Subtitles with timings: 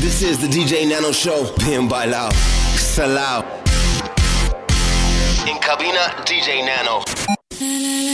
[0.00, 1.52] This is the DJ Nano Show.
[1.58, 2.30] Bien bailao,
[2.74, 3.44] salao.
[5.46, 8.09] In cabina, DJ Nano.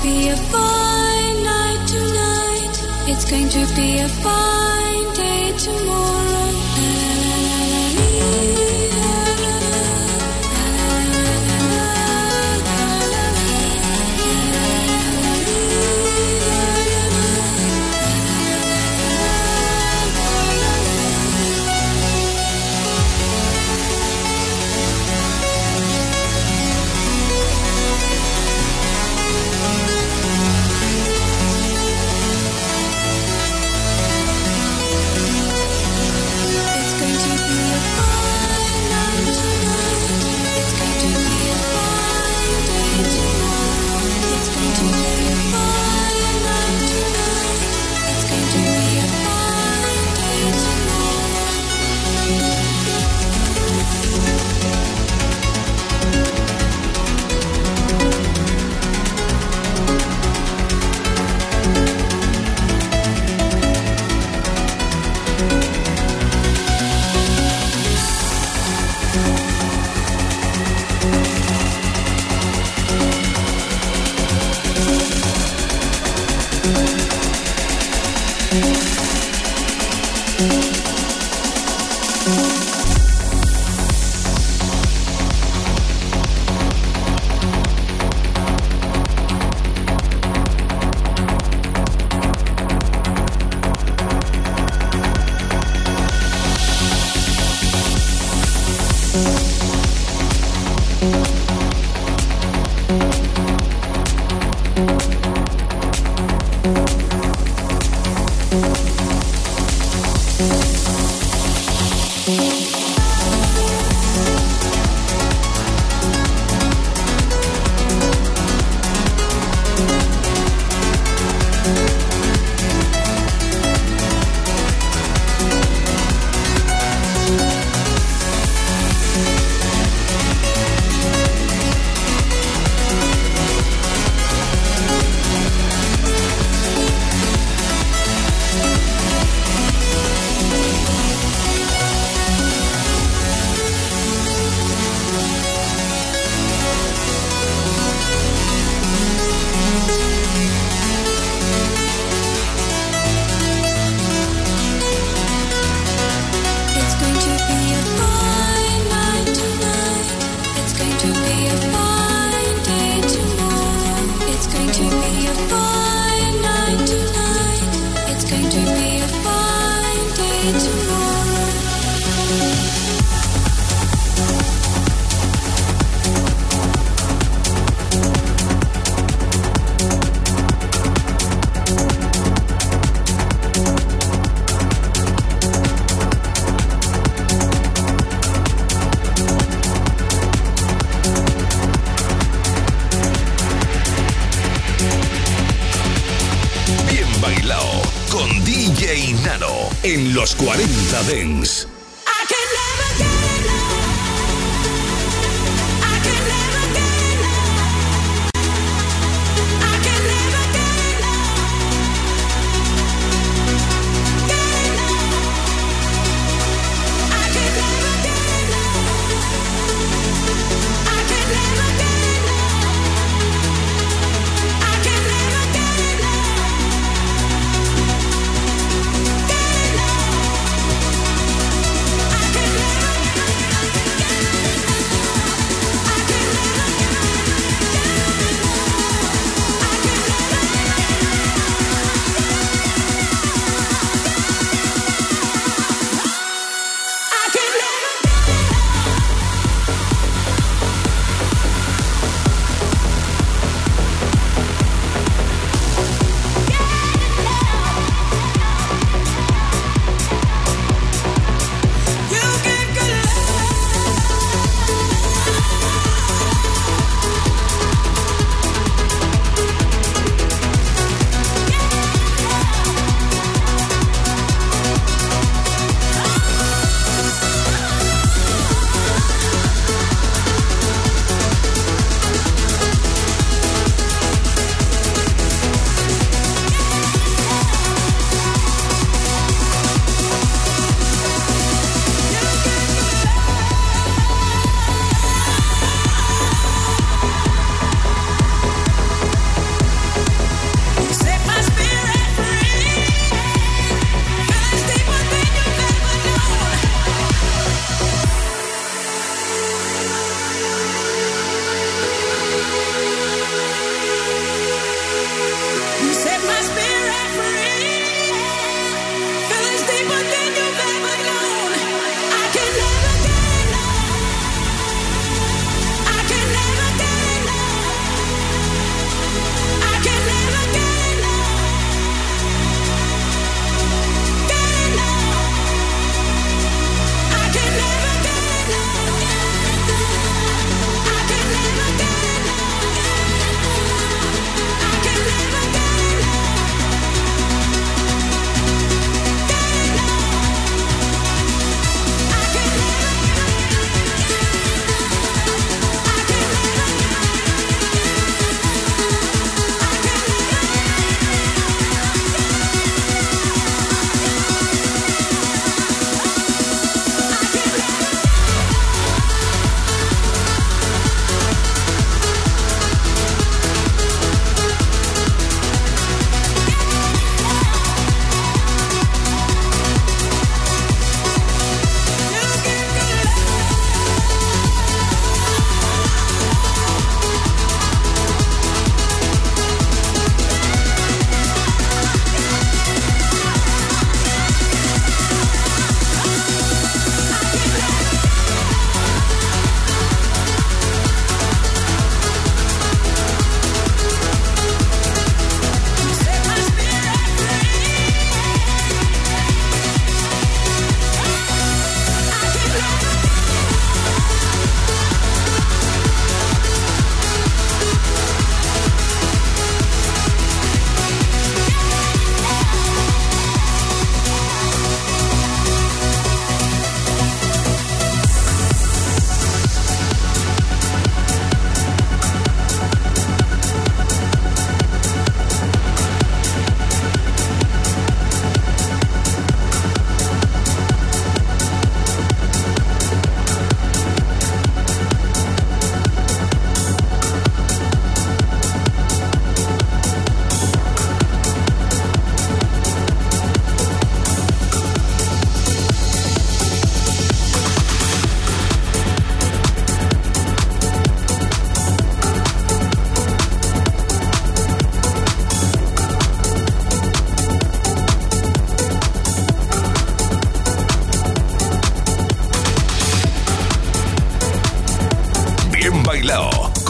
[0.00, 2.76] be a fine night tonight.
[3.10, 6.31] It's going to be a fine day tomorrow.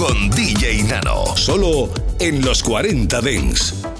[0.02, 1.36] con DJ Nano.
[1.36, 3.91] Solo en los 40 Dents.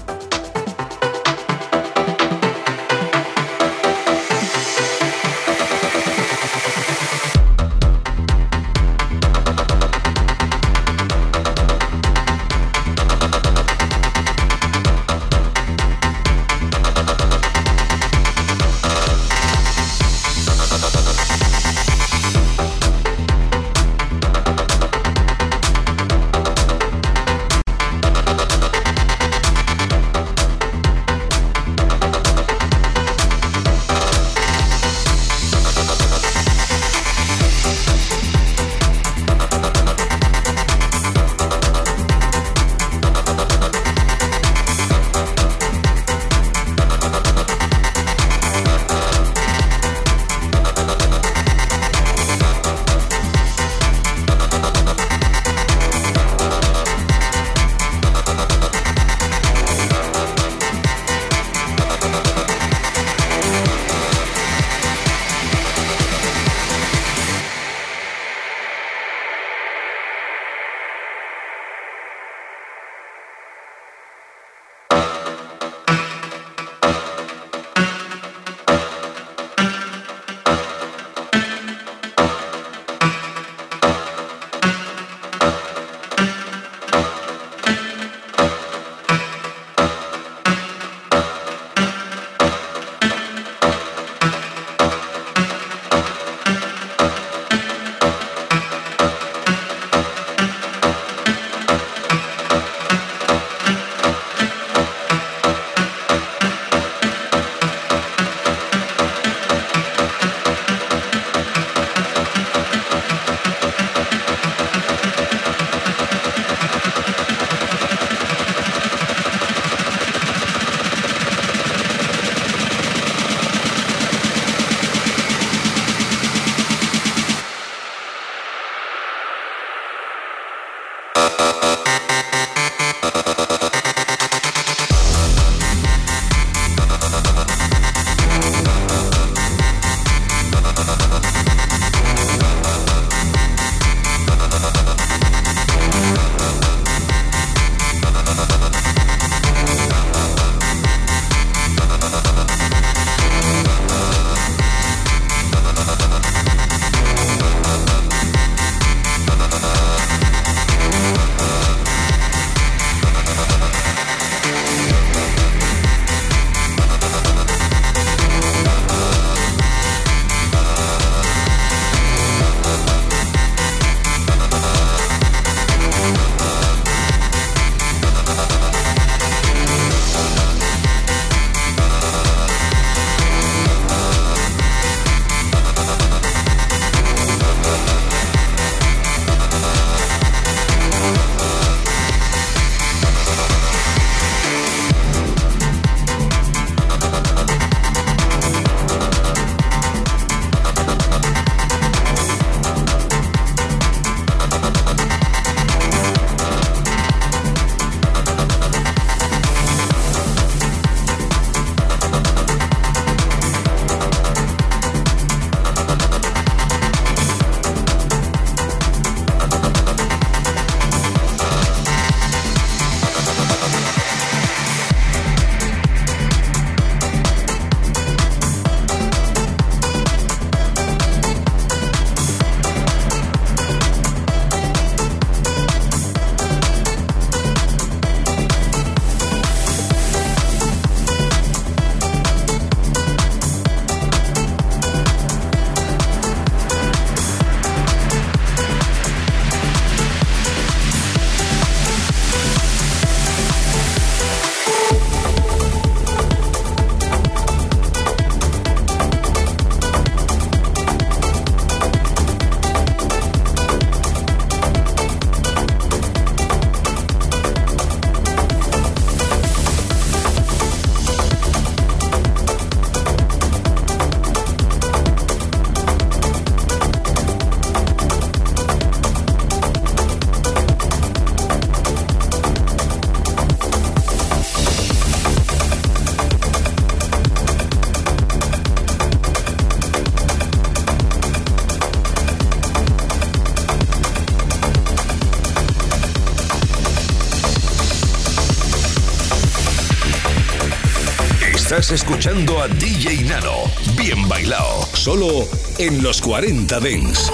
[301.93, 303.53] Escuchando a DJ Nano.
[303.95, 304.87] Bien bailado.
[304.93, 305.47] Solo
[305.77, 307.31] en los 40 Dents.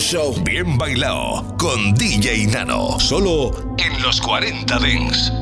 [0.00, 0.34] Show.
[0.42, 2.98] Bien bailado con DJ Nano.
[2.98, 5.32] Solo en los 40 Dings.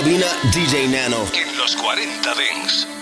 [0.00, 1.26] Cabina DJ Nano.
[1.34, 2.99] En los 40 Dents.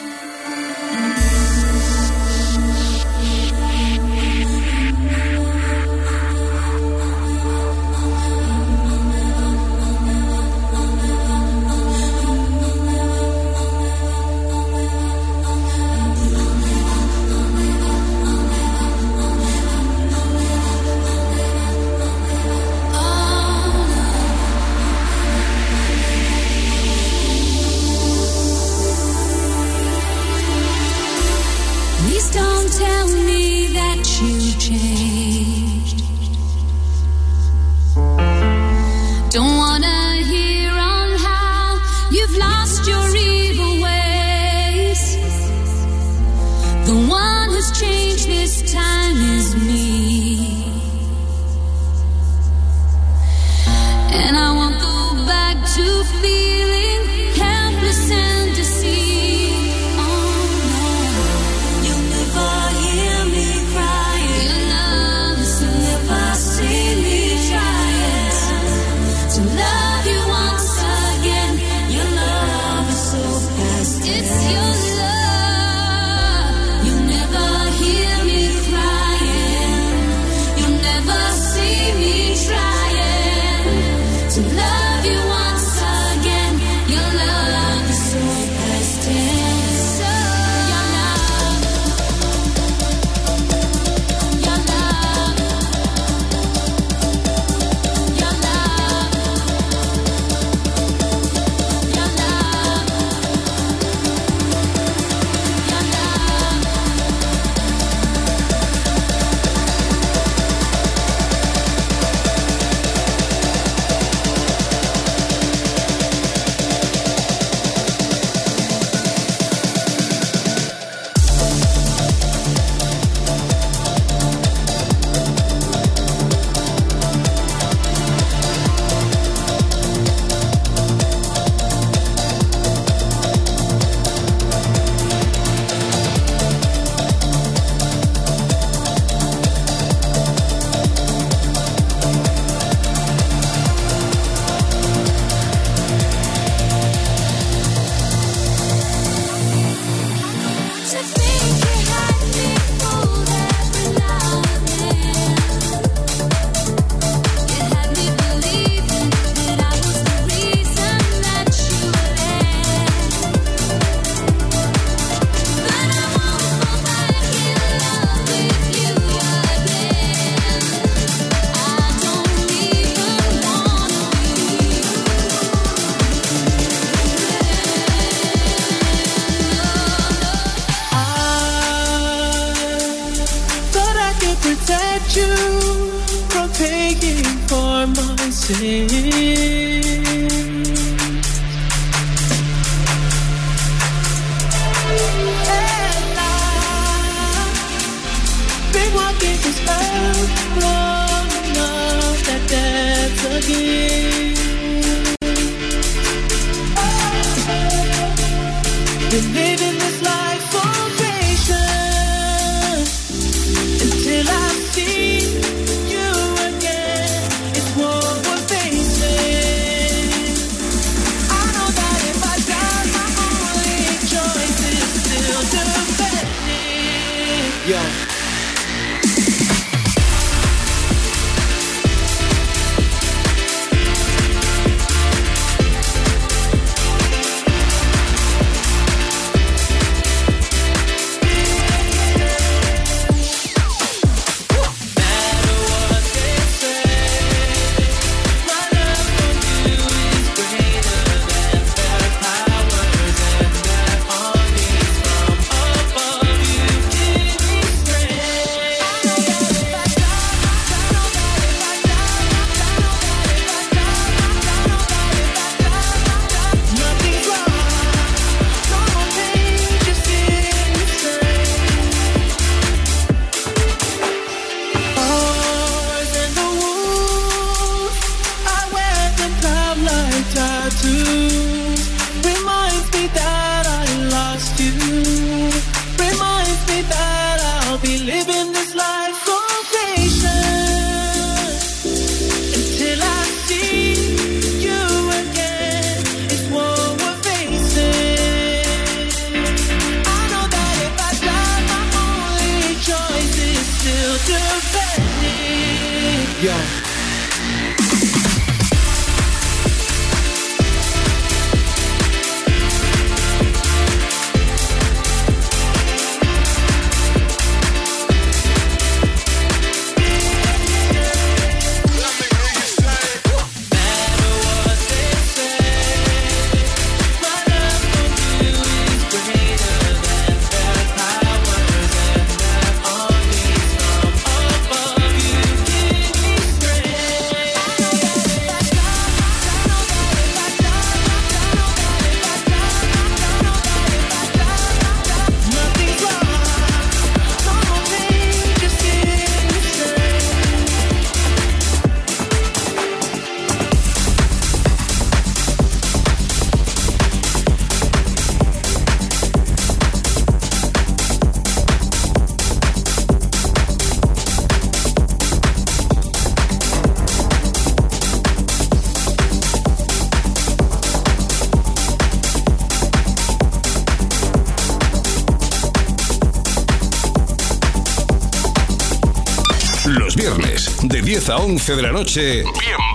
[381.31, 382.88] A 11 de la noche, bien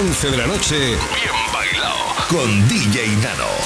[0.00, 1.98] 11 de la noche, bien bailado,
[2.30, 3.59] con DJ Nano.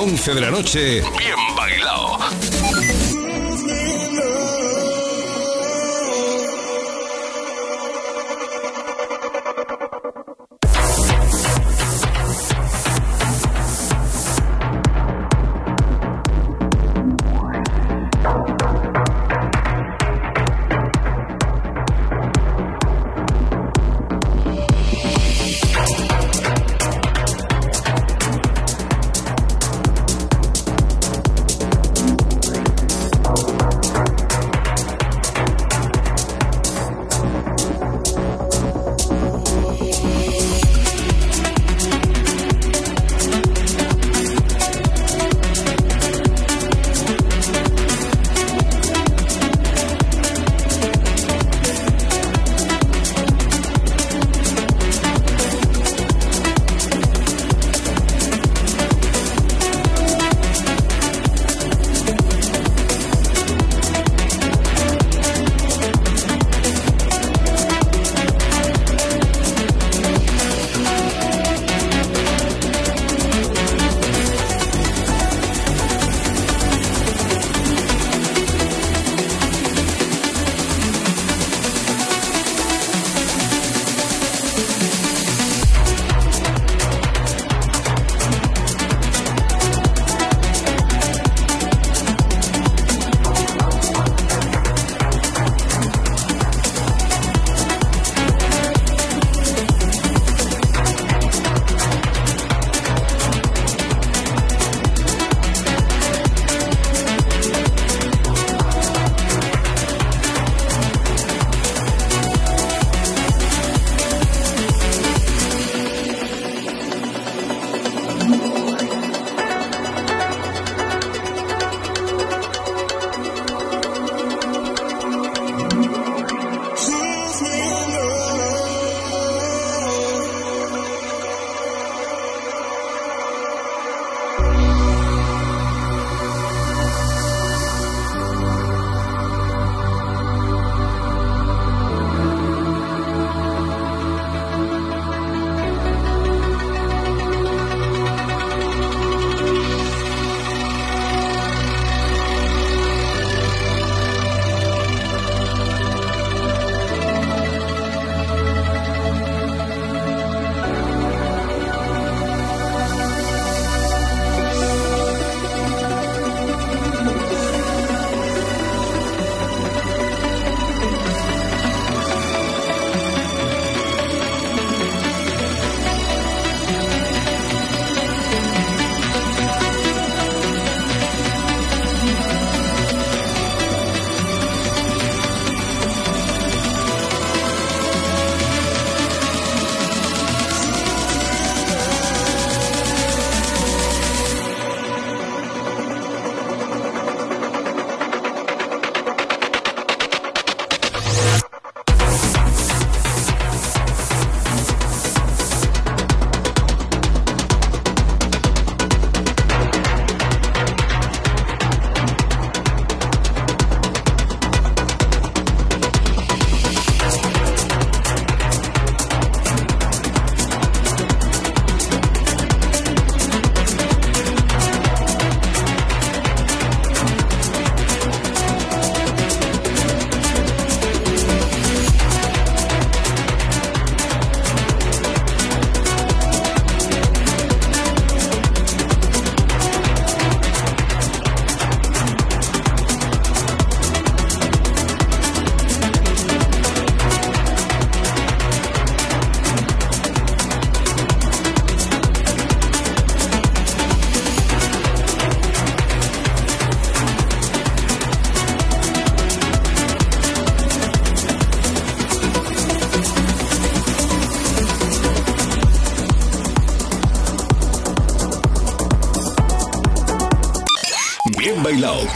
[0.00, 1.47] 11 de la noche, bien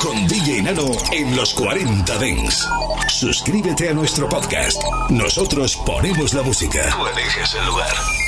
[0.00, 2.68] con DJ Nano en los 40 Dents.
[3.08, 4.82] Suscríbete a nuestro podcast.
[5.10, 6.88] Nosotros ponemos la música.
[6.90, 8.21] Tú eliges el lugar.